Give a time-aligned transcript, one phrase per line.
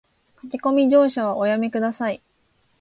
[0.37, 2.23] 駆け込み乗車はおやめ下さい